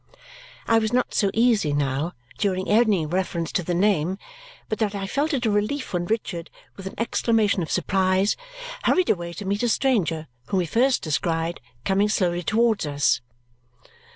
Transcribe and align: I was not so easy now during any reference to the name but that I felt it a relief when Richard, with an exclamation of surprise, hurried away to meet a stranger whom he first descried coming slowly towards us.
I 0.67 0.79
was 0.79 0.91
not 0.91 1.13
so 1.13 1.29
easy 1.31 1.73
now 1.73 2.13
during 2.39 2.67
any 2.67 3.05
reference 3.05 3.51
to 3.51 3.61
the 3.61 3.75
name 3.75 4.17
but 4.67 4.79
that 4.79 4.95
I 4.95 5.05
felt 5.05 5.31
it 5.31 5.45
a 5.45 5.51
relief 5.51 5.93
when 5.93 6.05
Richard, 6.07 6.49
with 6.75 6.87
an 6.87 6.95
exclamation 6.97 7.61
of 7.61 7.69
surprise, 7.69 8.35
hurried 8.85 9.11
away 9.11 9.31
to 9.33 9.45
meet 9.45 9.61
a 9.61 9.69
stranger 9.69 10.27
whom 10.47 10.59
he 10.61 10.65
first 10.65 11.03
descried 11.03 11.61
coming 11.85 12.09
slowly 12.09 12.41
towards 12.41 12.87
us. 12.87 13.21